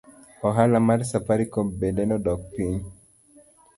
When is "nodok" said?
2.13-2.41